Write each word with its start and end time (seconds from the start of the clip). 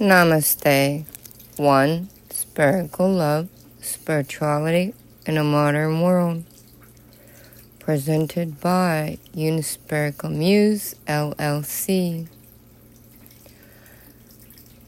Namaste. 0.00 1.04
One, 1.58 2.08
spherical 2.30 3.12
love, 3.12 3.50
spirituality 3.82 4.94
in 5.26 5.36
a 5.36 5.44
modern 5.44 6.00
world. 6.00 6.44
Presented 7.78 8.62
by 8.62 9.18
Unispherical 9.34 10.30
Muse 10.30 10.94
LLC. 11.06 12.28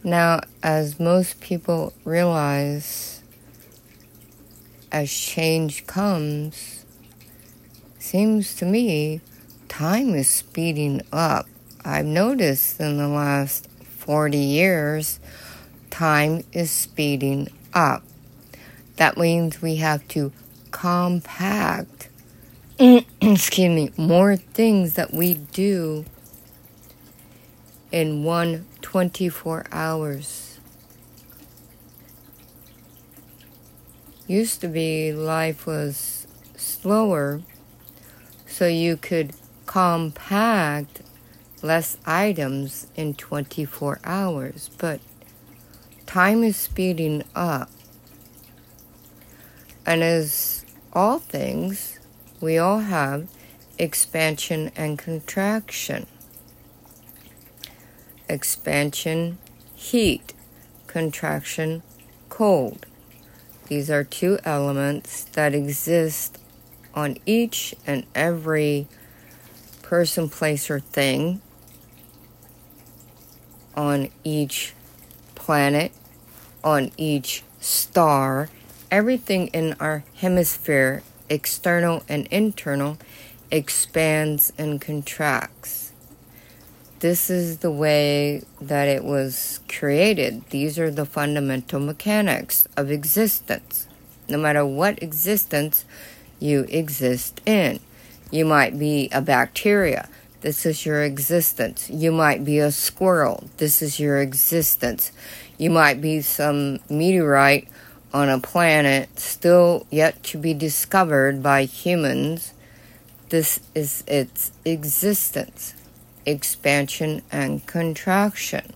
Now, 0.03 0.41
as 0.63 0.99
most 0.99 1.43
people 1.43 1.93
realize, 2.07 3.21
as 4.91 5.13
change 5.13 5.87
comes, 5.87 6.87
seems 7.99 8.55
to 8.55 8.65
me 8.65 9.21
time 9.69 10.15
is 10.15 10.31
speeding 10.31 11.03
up. 11.13 11.47
I've 11.85 12.07
noticed 12.07 12.81
in 12.81 12.97
the 12.97 13.09
last 13.09 13.69
40 14.03 14.37
years, 14.37 15.21
time 15.91 16.43
is 16.53 16.73
speeding 16.73 17.47
up. 17.73 18.03
That 18.97 19.17
means 19.17 19.63
we 19.63 19.77
have 19.77 20.07
to 20.09 20.33
compact, 20.73 22.09
excuse 22.81 23.71
me, 23.71 23.91
more 23.97 24.35
things 24.35 24.95
that 24.95 25.15
we 25.15 25.35
do 25.35 26.05
in 27.93 28.25
one 28.25 28.67
24 28.81 29.67
hours. 29.71 30.59
Used 34.27 34.61
to 34.63 34.67
be 34.67 35.13
life 35.13 35.65
was 35.65 36.27
slower, 36.57 37.41
so 38.47 38.67
you 38.67 38.97
could 38.97 39.33
compact 39.67 41.03
less 41.63 41.97
items 42.05 42.89
in 42.97 43.15
24 43.15 44.01
hours, 44.05 44.71
but 44.79 45.01
time 46.07 46.43
is 46.43 46.57
speeding 46.57 47.23
up. 47.35 47.71
And 49.87 50.03
as 50.03 50.65
all 50.93 51.19
things, 51.19 51.99
we 52.41 52.59
all 52.59 52.81
have 52.81 53.29
expansion 53.79 54.71
and 54.77 54.99
contraction. 54.99 56.07
Expansion, 58.29 59.39
heat, 59.75 60.33
contraction, 60.87 61.83
cold. 62.29 62.87
These 63.67 63.91
are 63.91 64.05
two 64.05 64.39
elements 64.45 65.25
that 65.33 65.55
exist 65.55 66.39
on 66.95 67.17
each 67.25 67.75
and 67.87 68.05
every 68.15 68.87
person, 69.83 70.29
place, 70.29 70.71
or 70.71 70.81
thing 70.81 71.41
on 73.77 74.11
each 74.25 74.75
planet, 75.35 75.93
on 76.63 76.91
each 76.97 77.43
star, 77.61 78.49
everything 78.91 79.49
in 79.49 79.75
our 79.81 80.05
hemisphere, 80.17 81.03
external 81.29 82.03
and 82.09 82.27
internal, 82.27 82.99
expands 83.51 84.53
and 84.59 84.81
contracts. 84.81 85.93
This 87.01 87.29
is 87.31 87.59
the 87.59 87.71
way 87.71 88.43
that 88.61 88.87
it 88.87 89.03
was 89.03 89.61
created. 89.69 90.49
These 90.51 90.79
are 90.79 90.91
the 90.91 91.05
fundamental 91.05 91.81
mechanics 91.81 92.69
of 92.77 92.91
existence. 92.91 93.89
No 94.29 94.39
matter 94.39 94.65
what 94.65 95.03
existence 95.03 95.85
you 96.39 96.65
exist 96.69 97.41
in, 97.45 97.81
you 98.31 98.45
might 98.45 98.79
be 98.79 99.09
a 99.11 99.21
bacteria 99.21 100.09
this 100.43 100.67
is 100.67 100.85
your 100.85 101.05
existence. 101.05 101.89
You 101.89 102.11
might 102.11 102.45
be 102.45 102.59
a 102.59 102.73
squirrel. 102.73 103.49
This 103.59 103.81
is 103.81 104.01
your 104.01 104.21
existence. 104.21 105.13
You 105.57 105.71
might 105.71 106.01
be 106.01 106.21
some 106.21 106.81
meteorite 106.91 107.69
on 108.13 108.29
a 108.29 108.41
planet 108.41 109.21
still 109.21 109.87
yet 109.89 110.21
to 110.25 110.39
be 110.39 110.53
discovered 110.53 111.45
by 111.45 111.65
humans. 111.65 112.55
This 113.29 113.61
is 113.73 114.03
its 114.09 114.51
existence, 114.65 115.75
expansion 116.27 117.23
and 117.31 117.65
contraction. 117.67 118.73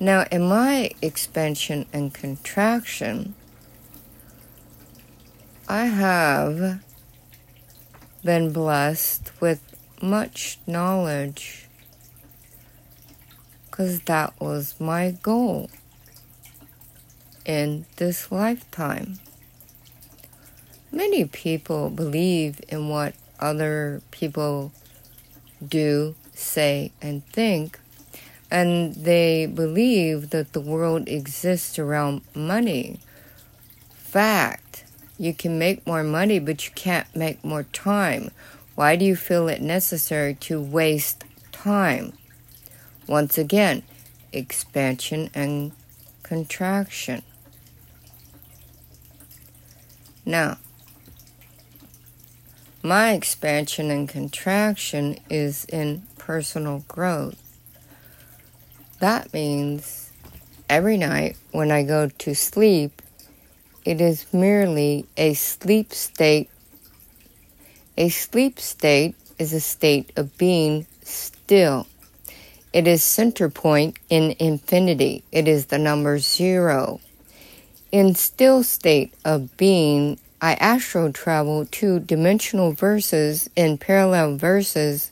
Now, 0.00 0.26
in 0.32 0.42
my 0.42 0.90
expansion 1.00 1.86
and 1.92 2.12
contraction, 2.12 3.34
I 5.68 5.86
have 5.86 6.82
been 8.24 8.52
blessed 8.52 9.30
with 9.40 9.77
much 10.02 10.58
knowledge 10.66 11.68
because 13.78 14.00
that 14.02 14.34
was 14.40 14.74
my 14.80 15.12
goal 15.22 15.70
in 17.44 17.86
this 17.96 18.32
lifetime. 18.32 19.18
Many 20.90 21.24
people 21.26 21.90
believe 21.90 22.60
in 22.68 22.88
what 22.88 23.14
other 23.38 24.02
people 24.10 24.72
do, 25.66 26.14
say, 26.34 26.92
and 27.00 27.24
think, 27.26 27.78
and 28.50 28.94
they 28.94 29.46
believe 29.46 30.30
that 30.30 30.52
the 30.54 30.60
world 30.60 31.08
exists 31.08 31.78
around 31.78 32.22
money. 32.34 32.98
Fact, 33.94 34.84
you 35.18 35.34
can 35.34 35.58
make 35.58 35.86
more 35.86 36.02
money, 36.02 36.38
but 36.38 36.66
you 36.66 36.72
can't 36.74 37.14
make 37.14 37.44
more 37.44 37.64
time 37.64 38.30
why 38.78 38.94
do 38.94 39.04
you 39.04 39.16
feel 39.16 39.48
it 39.48 39.60
necessary 39.60 40.34
to 40.34 40.60
waste 40.60 41.24
time? 41.50 42.12
Once 43.08 43.36
again, 43.36 43.82
expansion 44.32 45.28
and 45.34 45.72
contraction. 46.22 47.24
Now, 50.24 50.58
my 52.80 53.14
expansion 53.14 53.90
and 53.90 54.08
contraction 54.08 55.18
is 55.28 55.64
in 55.64 56.04
personal 56.16 56.84
growth. 56.86 57.42
That 59.00 59.32
means 59.32 60.12
every 60.70 60.98
night 60.98 61.36
when 61.50 61.72
I 61.72 61.82
go 61.82 62.10
to 62.10 62.32
sleep, 62.32 63.02
it 63.84 64.00
is 64.00 64.32
merely 64.32 65.06
a 65.16 65.34
sleep 65.34 65.92
state 65.92 66.48
a 67.98 68.08
sleep 68.08 68.60
state 68.60 69.16
is 69.40 69.52
a 69.52 69.58
state 69.58 70.12
of 70.16 70.38
being 70.38 70.86
still. 71.02 71.88
It 72.72 72.86
is 72.86 73.02
center 73.02 73.50
point 73.50 73.98
in 74.08 74.36
infinity. 74.38 75.24
It 75.32 75.48
is 75.48 75.66
the 75.66 75.78
number 75.78 76.20
zero. 76.20 77.00
In 77.90 78.14
still 78.14 78.62
state 78.62 79.12
of 79.24 79.56
being, 79.56 80.20
I 80.40 80.54
astral 80.60 81.12
travel 81.12 81.66
to 81.66 81.98
dimensional 81.98 82.70
verses 82.70 83.50
in 83.56 83.78
parallel 83.78 84.36
verses 84.36 85.10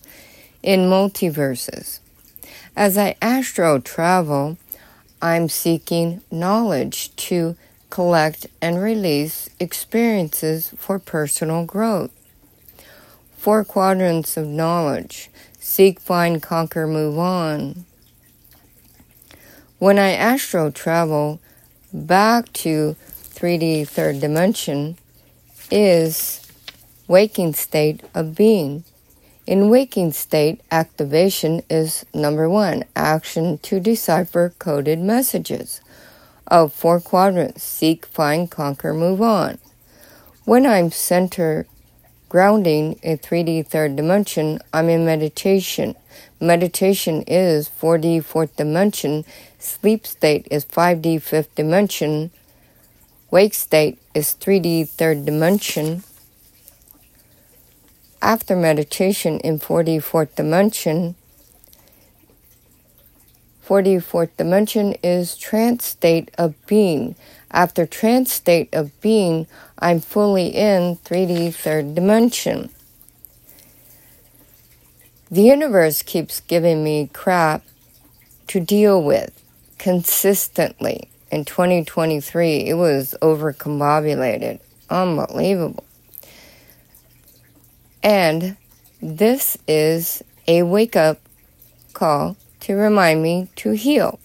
in 0.63 0.83
multiverses. 0.83 1.99
As 2.77 2.97
I 2.97 3.17
astral 3.21 3.81
travel, 3.81 4.59
I'm 5.21 5.49
seeking 5.49 6.21
knowledge 6.31 7.17
to 7.17 7.57
collect 7.91 8.47
and 8.63 8.81
release 8.81 9.51
experiences 9.59 10.73
for 10.77 11.01
personal 11.01 11.65
growth 11.65 12.13
four 13.47 13.65
quadrants 13.65 14.37
of 14.37 14.45
knowledge 14.49 15.31
seek, 15.61 16.01
find, 16.01 16.43
conquer, 16.43 16.85
move 16.85 17.17
on. 17.17 17.85
When 19.79 20.01
I 20.01 20.15
astral 20.15 20.73
travel 20.73 21.39
back 21.93 22.53
to 22.55 22.97
3D 23.37 23.87
third 23.87 24.19
dimension, 24.19 24.99
is 25.71 26.45
waking 27.07 27.55
state 27.55 28.03
of 28.17 28.35
being. 28.35 28.83
In 29.47 29.71
waking 29.71 30.11
state, 30.11 30.61
activation 30.73 31.63
is 31.71 32.05
number 32.13 32.49
one 32.49 32.83
action 32.97 33.59
to 33.59 33.79
decipher 33.79 34.55
coded 34.59 34.99
messages 34.99 35.81
of 36.49 36.73
four 36.73 36.99
quadrants 36.99 37.63
seek, 37.63 38.07
find, 38.07 38.51
conquer, 38.51 38.93
move 38.93 39.23
on. 39.23 39.59
When 40.45 40.67
I'm 40.67 40.91
centered 40.91 41.69
grounding 42.29 42.99
a 43.03 43.17
3D 43.17 43.67
third 43.67 43.97
dimension, 43.97 44.59
I'm 44.73 44.89
in 44.89 45.05
meditation. 45.05 45.95
Meditation 46.41 47.23
is 47.27 47.69
4D 47.69 48.25
fourth 48.25 48.57
dimension. 48.57 49.25
Sleep 49.59 50.07
state 50.07 50.47
is 50.51 50.65
5D 50.65 51.23
fifth 51.23 51.55
dimension. 51.55 52.31
Wake 53.31 53.55
state 53.55 53.99
is 54.15 54.37
3D 54.39 54.89
third 54.89 55.25
dimension. 55.25 56.03
After 58.23 58.57
meditation 58.57 59.39
in 59.41 59.59
4D 59.61 60.03
fourth 60.03 60.35
dimension, 60.37 61.15
4D 63.67 64.37
dimension 64.37 64.95
is 65.03 65.37
trance 65.37 65.85
state 65.85 66.31
of 66.39 66.55
being. 66.67 67.17
After 67.51 67.85
trance 67.85 68.33
state 68.33 68.73
of 68.73 68.99
being, 69.01 69.47
I'm 69.79 70.01
fully 70.01 70.49
in 70.49 70.97
3D 70.97 71.53
third 71.55 71.95
dimension. 71.95 72.71
The 75.31 75.43
universe 75.43 76.03
keeps 76.03 76.39
giving 76.41 76.85
me 76.85 77.11
crap 77.13 77.65
to 78.49 78.61
deal 78.61 79.03
with. 79.03 79.33
consistently. 79.79 81.09
In 81.31 81.45
2023, 81.45 82.69
it 82.69 82.75
was 82.75 83.15
overcombobulated. 83.21 84.61
Unbelievable. 84.89 85.85
And 88.03 88.57
this 89.03 89.59
is 89.69 90.23
a 90.49 90.63
wake 90.63 90.97
up 90.97 91.21
call 91.93 92.37
to 92.61 92.75
remind 92.75 93.23
me 93.23 93.49
to 93.57 93.73
heal. 93.73 94.19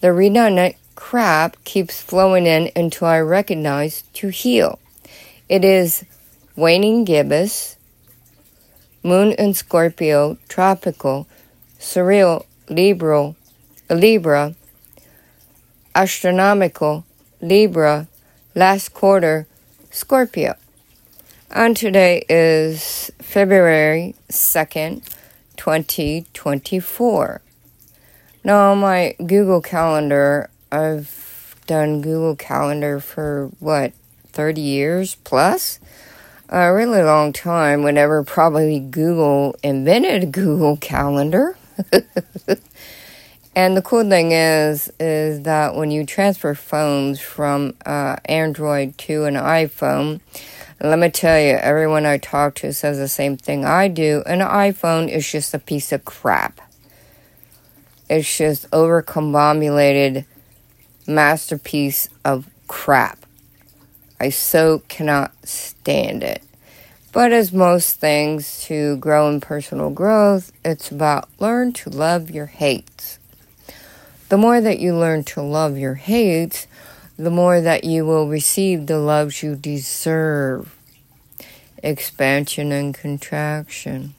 The 0.00 0.12
redundant 0.12 0.76
crap 0.94 1.62
keeps 1.64 2.00
flowing 2.00 2.46
in 2.46 2.70
until 2.74 3.06
I 3.06 3.20
recognize 3.20 4.02
to 4.14 4.28
heal. 4.28 4.78
It 5.48 5.64
is 5.64 6.04
waning 6.56 7.04
gibbous, 7.04 7.76
moon 9.02 9.32
in 9.32 9.54
Scorpio, 9.54 10.38
tropical, 10.48 11.26
sidereal, 11.78 12.46
Libra, 12.68 13.34
Libra, 13.90 14.54
astronomical, 15.94 17.04
Libra, 17.40 18.08
last 18.54 18.94
quarter, 18.94 19.46
Scorpio. 19.90 20.54
And 21.54 21.76
today 21.76 22.24
is 22.30 23.10
February 23.18 24.14
2nd, 24.30 25.04
2024. 25.58 27.42
Now, 28.42 28.72
on 28.72 28.78
my 28.78 29.14
Google 29.18 29.60
Calendar, 29.60 30.48
I've 30.72 31.54
done 31.66 32.00
Google 32.00 32.36
Calendar 32.36 33.00
for 33.00 33.50
what, 33.60 33.92
30 34.28 34.62
years 34.62 35.16
plus? 35.24 35.78
A 36.48 36.72
really 36.72 37.02
long 37.02 37.34
time, 37.34 37.82
whenever 37.82 38.24
probably 38.24 38.80
Google 38.80 39.54
invented 39.62 40.32
Google 40.32 40.78
Calendar. 40.78 41.58
and 43.54 43.76
the 43.76 43.82
cool 43.82 44.08
thing 44.08 44.32
is, 44.32 44.90
is 44.98 45.42
that 45.42 45.74
when 45.74 45.90
you 45.90 46.06
transfer 46.06 46.54
phones 46.54 47.20
from 47.20 47.74
uh, 47.84 48.16
Android 48.24 48.96
to 48.98 49.24
an 49.24 49.34
iPhone, 49.34 50.22
let 50.82 50.98
me 50.98 51.10
tell 51.10 51.38
you, 51.38 51.52
everyone 51.52 52.06
I 52.06 52.18
talk 52.18 52.56
to 52.56 52.72
says 52.72 52.98
the 52.98 53.06
same 53.06 53.36
thing 53.36 53.64
I 53.64 53.86
do. 53.86 54.24
An 54.26 54.40
iPhone 54.40 55.08
is 55.08 55.30
just 55.30 55.54
a 55.54 55.60
piece 55.60 55.92
of 55.92 56.04
crap. 56.04 56.60
It's 58.10 58.36
just 58.36 58.68
overcombobulated 58.72 60.24
masterpiece 61.06 62.08
of 62.24 62.50
crap. 62.66 63.24
I 64.18 64.30
so 64.30 64.82
cannot 64.88 65.32
stand 65.46 66.24
it. 66.24 66.42
But 67.12 67.30
as 67.30 67.52
most 67.52 68.00
things 68.00 68.64
to 68.64 68.96
grow 68.96 69.28
in 69.28 69.40
personal 69.40 69.90
growth, 69.90 70.50
it's 70.64 70.90
about 70.90 71.28
learn 71.38 71.72
to 71.74 71.90
love 71.90 72.28
your 72.28 72.46
hates. 72.46 73.20
The 74.30 74.38
more 74.38 74.60
that 74.60 74.80
you 74.80 74.96
learn 74.96 75.22
to 75.24 75.42
love 75.42 75.78
your 75.78 75.94
hates, 75.94 76.66
the 77.16 77.30
more 77.30 77.60
that 77.60 77.84
you 77.84 78.04
will 78.04 78.28
receive 78.28 78.86
the 78.86 78.98
loves 78.98 79.42
you 79.42 79.54
deserve. 79.54 80.74
Expansion 81.82 82.72
and 82.72 82.94
contraction. 82.94 84.14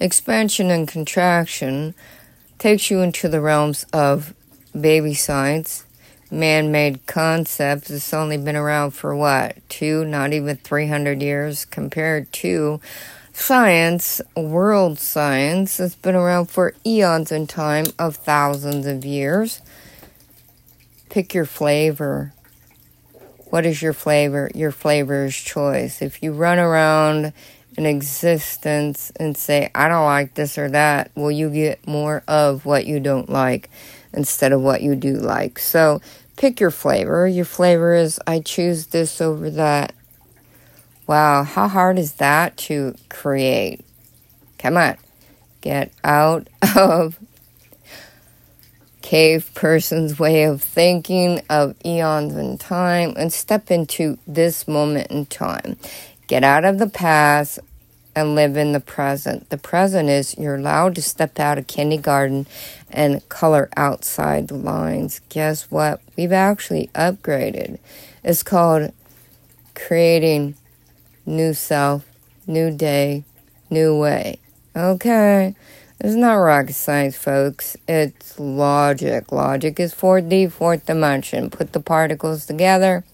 Expansion 0.00 0.70
and 0.70 0.86
contraction 0.86 1.94
takes 2.58 2.90
you 2.90 3.00
into 3.00 3.28
the 3.28 3.40
realms 3.40 3.84
of 3.92 4.34
baby 4.78 5.14
science, 5.14 5.84
man 6.30 6.72
made 6.72 7.06
concepts. 7.06 7.90
It's 7.90 8.12
only 8.12 8.36
been 8.36 8.56
around 8.56 8.92
for 8.92 9.14
what, 9.14 9.56
two, 9.68 10.04
not 10.04 10.32
even 10.32 10.56
300 10.56 11.22
years 11.22 11.64
compared 11.64 12.32
to 12.32 12.80
science, 13.32 14.20
world 14.36 14.98
science. 14.98 15.78
It's 15.78 15.94
been 15.94 16.14
around 16.14 16.46
for 16.46 16.74
eons 16.86 17.30
in 17.30 17.46
time 17.46 17.86
of 17.98 18.16
thousands 18.16 18.86
of 18.86 19.04
years. 19.04 19.60
Pick 21.14 21.32
your 21.32 21.44
flavor. 21.44 22.32
What 23.50 23.64
is 23.64 23.80
your 23.80 23.92
flavor? 23.92 24.50
Your 24.52 24.72
flavor's 24.72 25.36
choice. 25.36 26.02
If 26.02 26.24
you 26.24 26.32
run 26.32 26.58
around 26.58 27.32
in 27.78 27.86
existence 27.86 29.12
and 29.14 29.36
say, 29.36 29.70
I 29.76 29.86
don't 29.86 30.06
like 30.06 30.34
this 30.34 30.58
or 30.58 30.68
that, 30.70 31.12
will 31.14 31.30
you 31.30 31.50
get 31.50 31.86
more 31.86 32.24
of 32.26 32.66
what 32.66 32.86
you 32.86 32.98
don't 32.98 33.30
like 33.30 33.70
instead 34.12 34.50
of 34.50 34.60
what 34.60 34.82
you 34.82 34.96
do 34.96 35.14
like? 35.14 35.60
So 35.60 36.00
pick 36.36 36.58
your 36.58 36.72
flavor. 36.72 37.28
Your 37.28 37.44
flavor 37.44 37.94
is, 37.94 38.18
I 38.26 38.40
choose 38.40 38.88
this 38.88 39.20
over 39.20 39.50
that. 39.50 39.94
Wow, 41.06 41.44
how 41.44 41.68
hard 41.68 41.96
is 41.96 42.14
that 42.14 42.56
to 42.56 42.96
create? 43.08 43.84
Come 44.58 44.76
on, 44.76 44.96
get 45.60 45.92
out 46.02 46.48
of 46.76 47.20
cave 49.04 49.50
person's 49.52 50.18
way 50.18 50.44
of 50.44 50.62
thinking 50.62 51.38
of 51.50 51.76
eons 51.84 52.34
in 52.36 52.56
time 52.56 53.12
and 53.18 53.30
step 53.30 53.70
into 53.70 54.16
this 54.26 54.66
moment 54.66 55.10
in 55.10 55.26
time. 55.26 55.76
Get 56.26 56.42
out 56.42 56.64
of 56.64 56.78
the 56.78 56.88
past 56.88 57.58
and 58.16 58.34
live 58.34 58.56
in 58.56 58.72
the 58.72 58.80
present. 58.80 59.50
The 59.50 59.58
present 59.58 60.08
is 60.08 60.38
you're 60.38 60.54
allowed 60.54 60.94
to 60.94 61.02
step 61.02 61.38
out 61.38 61.58
of 61.58 61.66
kindergarten 61.66 62.46
and 62.90 63.28
color 63.28 63.68
outside 63.76 64.48
the 64.48 64.54
lines. 64.54 65.20
Guess 65.28 65.70
what? 65.70 66.00
We've 66.16 66.32
actually 66.32 66.88
upgraded. 66.94 67.78
It's 68.22 68.42
called 68.42 68.90
creating 69.74 70.54
new 71.26 71.52
self, 71.52 72.06
new 72.46 72.74
day, 72.74 73.24
new 73.68 73.98
way. 73.98 74.38
Okay. 74.74 75.54
It's 76.00 76.14
not 76.14 76.34
rocket 76.34 76.74
science, 76.74 77.16
folks. 77.16 77.76
It's 77.88 78.38
logic. 78.38 79.32
Logic 79.32 79.78
is 79.80 79.94
4D, 79.94 80.50
fourth 80.52 80.86
dimension. 80.86 81.50
Put 81.50 81.72
the 81.72 81.80
particles 81.80 82.46
together 82.46 83.04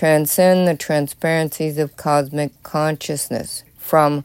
transcend 0.00 0.66
the 0.66 0.74
transparencies 0.74 1.76
of 1.76 1.94
cosmic 1.94 2.50
consciousness 2.62 3.64
from 3.76 4.24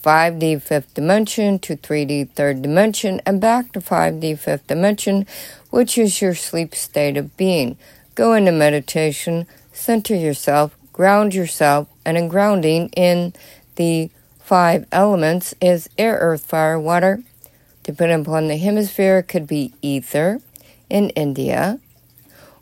5D 0.00 0.62
fifth 0.62 0.94
dimension 0.94 1.58
to 1.58 1.76
3D 1.76 2.30
third 2.30 2.62
dimension 2.62 3.20
and 3.26 3.40
back 3.40 3.72
to 3.72 3.80
5D 3.80 4.38
fifth 4.38 4.68
dimension, 4.68 5.26
which 5.70 5.98
is 5.98 6.22
your 6.22 6.36
sleep 6.36 6.76
state 6.76 7.16
of 7.16 7.36
being. 7.36 7.76
Go 8.14 8.34
into 8.34 8.52
meditation, 8.52 9.48
center 9.72 10.14
yourself, 10.14 10.76
ground 10.92 11.34
yourself, 11.34 11.88
and 12.04 12.16
in 12.16 12.28
grounding 12.28 12.88
in 12.90 13.32
the 13.74 14.10
five 14.46 14.86
elements 14.92 15.56
is 15.60 15.90
air, 15.98 16.18
earth, 16.20 16.44
fire, 16.44 16.78
water. 16.78 17.20
Depending 17.82 18.20
upon 18.20 18.46
the 18.46 18.56
hemisphere, 18.56 19.20
could 19.20 19.44
be 19.44 19.74
ether 19.82 20.40
in 20.88 21.10
India, 21.10 21.80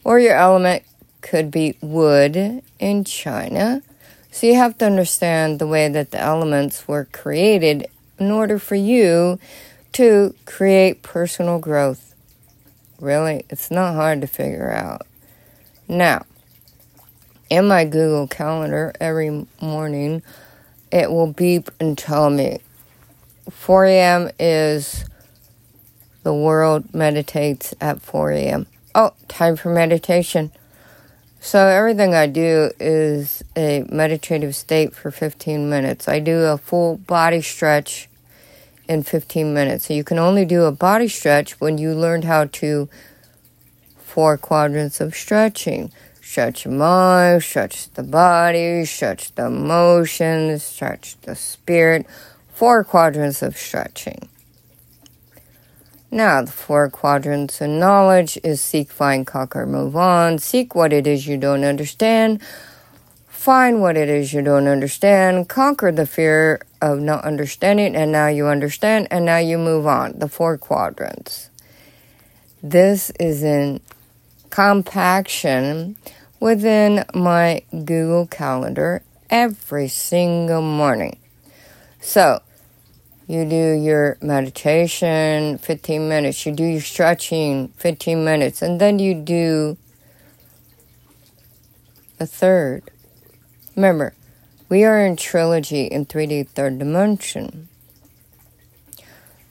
or 0.02 0.18
your 0.18 0.34
element 0.34 0.82
could 1.20 1.50
be 1.50 1.76
wood 1.82 2.62
in 2.78 3.04
China. 3.04 3.82
So 4.30 4.46
you 4.46 4.54
have 4.54 4.78
to 4.78 4.86
understand 4.86 5.58
the 5.58 5.66
way 5.66 5.90
that 5.90 6.10
the 6.10 6.18
elements 6.18 6.88
were 6.88 7.04
created 7.04 7.86
in 8.18 8.30
order 8.30 8.58
for 8.58 8.76
you 8.76 9.38
to 9.92 10.34
create 10.46 11.02
personal 11.02 11.58
growth. 11.58 12.14
Really, 12.98 13.44
it's 13.50 13.70
not 13.70 13.94
hard 13.94 14.22
to 14.22 14.26
figure 14.26 14.72
out. 14.72 15.06
Now, 15.86 16.24
in 17.50 17.68
my 17.68 17.84
Google 17.84 18.26
Calendar 18.26 18.94
every 19.00 19.46
morning, 19.60 20.22
it 20.94 21.10
will 21.10 21.26
beep 21.26 21.70
and 21.80 21.98
tell 21.98 22.30
me 22.30 22.60
4 23.50 23.84
a.m. 23.86 24.30
is 24.38 25.04
the 26.22 26.32
world 26.32 26.94
meditates 26.94 27.74
at 27.80 28.00
4 28.00 28.30
a.m. 28.30 28.66
Oh, 28.94 29.12
time 29.26 29.56
for 29.56 29.70
meditation. 29.70 30.52
So 31.40 31.66
everything 31.66 32.14
I 32.14 32.28
do 32.28 32.70
is 32.78 33.42
a 33.56 33.84
meditative 33.90 34.54
state 34.54 34.94
for 34.94 35.10
15 35.10 35.68
minutes. 35.68 36.08
I 36.08 36.20
do 36.20 36.44
a 36.44 36.56
full 36.56 36.96
body 36.96 37.42
stretch 37.42 38.08
in 38.88 39.02
15 39.02 39.52
minutes. 39.52 39.88
So 39.88 39.94
you 39.94 40.04
can 40.04 40.18
only 40.20 40.44
do 40.44 40.62
a 40.62 40.72
body 40.72 41.08
stretch 41.08 41.60
when 41.60 41.76
you 41.76 41.92
learned 41.92 42.24
how 42.24 42.44
to 42.46 42.88
four 43.98 44.38
quadrants 44.38 45.00
of 45.00 45.16
stretching. 45.16 45.90
Stretch 46.34 46.64
your 46.64 46.74
mind, 46.74 47.44
stretch 47.44 47.90
the 47.90 48.02
body, 48.02 48.84
stretch 48.86 49.32
the 49.36 49.46
emotions, 49.46 50.64
stretch 50.64 51.16
the 51.20 51.36
spirit. 51.36 52.08
Four 52.52 52.82
quadrants 52.82 53.40
of 53.40 53.56
stretching. 53.56 54.28
Now, 56.10 56.42
the 56.42 56.50
four 56.50 56.90
quadrants 56.90 57.60
of 57.60 57.70
knowledge 57.70 58.36
is 58.42 58.60
seek, 58.60 58.90
find, 58.90 59.24
conquer, 59.24 59.64
move 59.64 59.94
on. 59.94 60.38
Seek 60.38 60.74
what 60.74 60.92
it 60.92 61.06
is 61.06 61.28
you 61.28 61.36
don't 61.36 61.62
understand. 61.62 62.42
Find 63.28 63.80
what 63.80 63.96
it 63.96 64.08
is 64.08 64.32
you 64.32 64.42
don't 64.42 64.66
understand. 64.66 65.48
Conquer 65.48 65.92
the 65.92 66.04
fear 66.04 66.66
of 66.82 66.98
not 66.98 67.24
understanding, 67.24 67.94
and 67.94 68.10
now 68.10 68.26
you 68.26 68.48
understand, 68.48 69.06
and 69.12 69.24
now 69.24 69.38
you 69.38 69.56
move 69.56 69.86
on. 69.86 70.18
The 70.18 70.26
four 70.26 70.58
quadrants. 70.58 71.48
This 72.60 73.12
is 73.20 73.44
in 73.44 73.80
compaction 74.50 75.96
within 76.44 77.02
my 77.14 77.62
Google 77.70 78.26
Calendar 78.26 79.00
every 79.30 79.88
single 79.88 80.60
morning. 80.60 81.16
So, 82.02 82.42
You 83.26 83.46
do 83.48 83.72
your 83.72 84.18
meditation 84.20 85.56
15 85.56 86.06
minutes, 86.06 86.44
you 86.44 86.52
do 86.52 86.62
your 86.62 86.82
stretching 86.82 87.68
15 87.78 88.22
minutes, 88.22 88.60
and 88.60 88.78
then 88.78 88.98
you 88.98 89.14
do 89.14 89.78
the 92.18 92.26
third. 92.26 92.82
Remember, 93.74 94.12
we 94.68 94.84
are 94.84 95.00
in 95.00 95.16
trilogy 95.16 95.84
in 95.84 96.04
3D 96.04 96.48
third 96.48 96.78
dimension. 96.78 97.68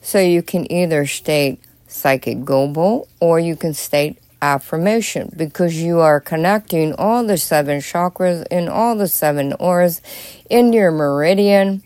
So 0.03 0.19
you 0.19 0.43
can 0.43 0.71
either 0.71 1.07
state 1.07 1.59
psychic 1.87 2.45
global 2.45 3.07
or 3.19 3.39
you 3.39 3.55
can 3.55 3.73
state 3.73 4.19
affirmation 4.43 5.31
because 5.37 5.81
you 5.81 5.99
are 6.01 6.19
connecting 6.19 6.93
all 6.95 7.23
the 7.23 7.37
seven 7.37 7.79
chakras 7.79 8.45
in 8.51 8.67
all 8.67 8.93
the 8.93 9.07
seven 9.07 9.53
auras 9.53 10.01
in 10.49 10.73
your 10.73 10.91
meridian 10.91 11.81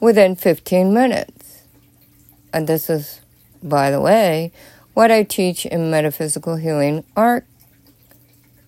within 0.00 0.34
15 0.34 0.92
minutes. 0.92 1.62
And 2.52 2.66
this 2.66 2.90
is, 2.90 3.20
by 3.62 3.92
the 3.92 4.00
way, 4.00 4.50
what 4.94 5.12
I 5.12 5.22
teach 5.22 5.64
in 5.64 5.92
metaphysical 5.92 6.56
healing 6.56 7.04
art 7.16 7.46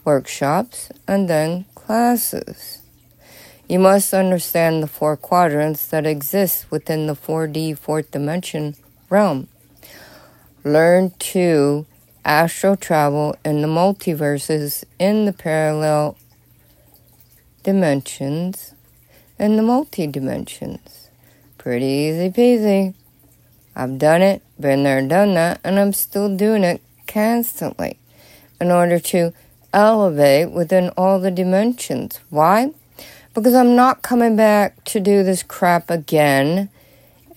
workshops 0.04 0.92
and 1.08 1.28
then 1.28 1.64
classes. 1.74 2.82
You 3.68 3.80
must 3.80 4.14
understand 4.14 4.80
the 4.80 4.86
four 4.86 5.16
quadrants 5.16 5.88
that 5.88 6.06
exist 6.06 6.70
within 6.70 7.08
the 7.08 7.16
4D 7.16 7.76
fourth 7.76 8.12
dimension 8.12 8.76
realm. 9.10 9.48
Learn 10.62 11.10
to 11.18 11.86
astral 12.24 12.76
travel 12.76 13.36
in 13.44 13.62
the 13.62 13.68
multiverses 13.68 14.84
in 14.98 15.24
the 15.24 15.32
parallel 15.32 16.16
dimensions 17.62 18.74
and 19.38 19.58
the 19.58 19.62
multi 19.62 20.06
dimensions. 20.06 21.08
Pretty 21.58 21.86
easy 21.86 22.30
peasy. 22.30 22.94
I've 23.76 23.98
done 23.98 24.22
it, 24.22 24.42
been 24.60 24.84
there, 24.84 25.06
done 25.06 25.34
that, 25.34 25.60
and 25.64 25.80
I'm 25.80 25.92
still 25.92 26.36
doing 26.36 26.62
it 26.62 26.80
constantly 27.06 27.98
in 28.60 28.70
order 28.70 29.00
to 29.00 29.32
elevate 29.72 30.52
within 30.52 30.90
all 30.90 31.18
the 31.18 31.30
dimensions. 31.30 32.20
Why? 32.30 32.70
Because 33.34 33.54
I'm 33.54 33.74
not 33.74 34.02
coming 34.02 34.36
back 34.36 34.84
to 34.84 35.00
do 35.00 35.24
this 35.24 35.42
crap 35.42 35.90
again 35.90 36.70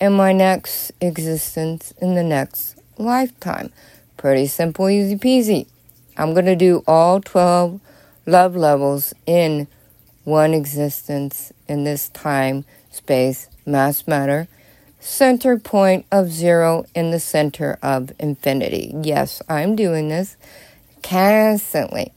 in 0.00 0.12
my 0.12 0.32
next 0.32 0.92
existence 1.00 1.92
in 2.00 2.14
the 2.14 2.22
next 2.22 2.76
lifetime. 2.98 3.72
Pretty 4.18 4.46
simple, 4.48 4.90
easy 4.90 5.16
peasy. 5.16 5.68
I'm 6.16 6.34
going 6.34 6.46
to 6.46 6.56
do 6.56 6.82
all 6.88 7.20
12 7.20 7.80
love 8.26 8.56
levels 8.56 9.14
in 9.26 9.68
one 10.24 10.52
existence 10.52 11.52
in 11.68 11.84
this 11.84 12.08
time, 12.08 12.64
space, 12.90 13.48
mass 13.64 14.08
matter, 14.08 14.48
center 14.98 15.56
point 15.56 16.04
of 16.10 16.32
zero 16.32 16.84
in 16.96 17.12
the 17.12 17.20
center 17.20 17.78
of 17.80 18.12
infinity. 18.18 18.92
Yes, 19.02 19.40
I'm 19.48 19.76
doing 19.76 20.08
this 20.08 20.36
constantly. 21.02 22.12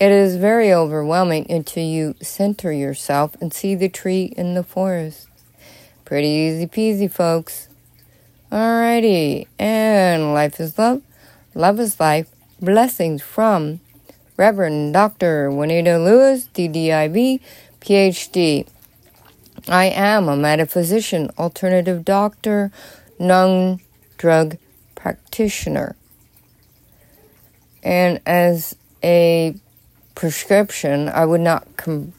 It 0.00 0.10
is 0.10 0.34
very 0.34 0.72
overwhelming 0.72 1.50
until 1.50 1.84
you 1.84 2.16
center 2.20 2.72
yourself 2.72 3.36
and 3.40 3.54
see 3.54 3.76
the 3.76 3.88
tree 3.88 4.34
in 4.36 4.54
the 4.54 4.64
forest. 4.64 5.28
Pretty 6.04 6.28
easy 6.28 6.66
peasy, 6.66 7.10
folks. 7.10 7.68
Alrighty, 8.50 9.46
and 9.56 10.34
life 10.34 10.58
is 10.58 10.76
love. 10.76 11.02
Love 11.58 11.80
is 11.80 11.98
Life, 11.98 12.30
blessings 12.60 13.20
from 13.20 13.80
Reverend 14.36 14.92
Dr. 14.92 15.50
Juanita 15.50 15.98
Lewis, 15.98 16.48
DDIB, 16.54 17.40
PhD. 17.80 18.68
I 19.66 19.86
am 19.86 20.28
a 20.28 20.36
metaphysician, 20.36 21.32
alternative 21.36 22.04
doctor, 22.04 22.70
non 23.18 23.80
drug 24.18 24.56
practitioner. 24.94 25.96
And 27.82 28.20
as 28.24 28.76
a 29.02 29.56
prescription, 30.14 31.08
I 31.08 31.26
would 31.26 31.40
not 31.40 31.76
com- 31.76 32.12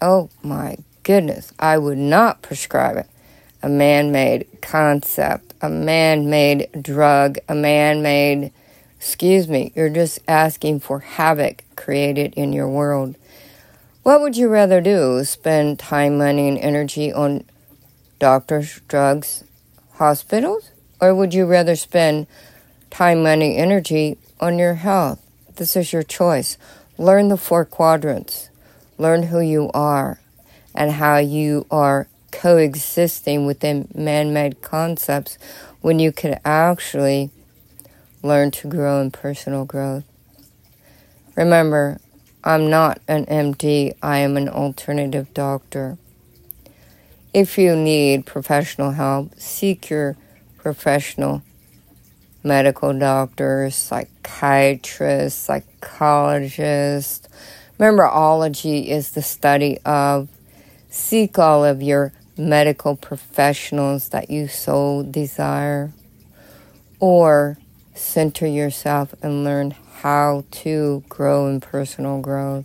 Oh 0.00 0.30
my 0.40 0.76
goodness, 1.02 1.52
I 1.58 1.78
would 1.78 1.98
not 1.98 2.42
prescribe 2.42 2.96
it. 2.96 3.06
A 3.60 3.68
man 3.68 4.12
made 4.12 4.46
concept 4.62 5.45
a 5.60 5.68
man 5.68 6.28
made 6.28 6.68
drug, 6.80 7.38
a 7.48 7.54
man 7.54 8.02
made, 8.02 8.52
excuse 8.98 9.48
me, 9.48 9.72
you're 9.74 9.88
just 9.88 10.18
asking 10.28 10.80
for 10.80 11.00
havoc 11.00 11.64
created 11.76 12.34
in 12.34 12.52
your 12.52 12.68
world. 12.68 13.16
What 14.02 14.20
would 14.20 14.36
you 14.36 14.48
rather 14.48 14.80
do? 14.80 15.24
Spend 15.24 15.78
time, 15.78 16.18
money, 16.18 16.48
and 16.48 16.58
energy 16.58 17.12
on 17.12 17.44
doctors, 18.18 18.80
drugs, 18.88 19.44
hospitals? 19.94 20.70
Or 21.00 21.14
would 21.14 21.34
you 21.34 21.44
rather 21.44 21.76
spend 21.76 22.26
time, 22.90 23.22
money, 23.22 23.56
energy 23.56 24.16
on 24.40 24.58
your 24.58 24.74
health? 24.74 25.20
This 25.56 25.76
is 25.76 25.92
your 25.92 26.02
choice. 26.02 26.56
Learn 26.98 27.28
the 27.28 27.36
four 27.36 27.64
quadrants. 27.64 28.48
Learn 28.98 29.24
who 29.24 29.40
you 29.40 29.70
are 29.74 30.20
and 30.74 30.92
how 30.92 31.18
you 31.18 31.66
are 31.70 32.08
coexisting 32.36 33.46
within 33.46 33.88
man 33.94 34.30
made 34.34 34.60
concepts 34.60 35.38
when 35.80 35.98
you 35.98 36.12
can 36.12 36.38
actually 36.44 37.30
learn 38.22 38.50
to 38.50 38.68
grow 38.68 39.00
in 39.00 39.10
personal 39.10 39.64
growth. 39.64 40.04
Remember, 41.34 41.98
I'm 42.44 42.68
not 42.68 43.00
an 43.08 43.24
MD, 43.24 43.94
I 44.02 44.18
am 44.18 44.36
an 44.36 44.50
alternative 44.50 45.32
doctor. 45.32 45.96
If 47.32 47.56
you 47.56 47.74
need 47.74 48.26
professional 48.26 48.90
help, 48.92 49.34
seek 49.40 49.88
your 49.88 50.18
professional 50.58 51.42
medical 52.44 52.92
doctors, 52.98 53.74
psychiatrists, 53.76 55.40
psychologists. 55.40 57.26
Remember, 57.78 58.06
ology 58.06 58.90
is 58.90 59.12
the 59.12 59.22
study 59.22 59.78
of. 59.86 60.28
Seek 60.88 61.38
all 61.38 61.62
of 61.62 61.82
your 61.82 62.12
medical 62.38 62.96
professionals 62.96 64.10
that 64.10 64.30
you 64.30 64.48
so 64.48 65.02
desire, 65.02 65.92
or 67.00 67.58
center 67.94 68.46
yourself 68.46 69.14
and 69.22 69.44
learn 69.44 69.74
how 70.00 70.44
to 70.50 71.02
grow 71.08 71.46
in 71.48 71.60
personal 71.60 72.20
growth. 72.20 72.64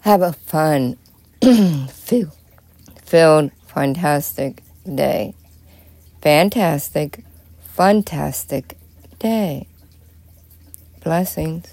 Have 0.00 0.22
a 0.22 0.32
fun, 0.32 0.96
filled, 1.88 3.52
fantastic 3.66 4.62
day. 4.94 5.34
Fantastic, 6.20 7.24
fantastic 7.74 8.76
day. 9.18 9.66
Blessings. 11.02 11.71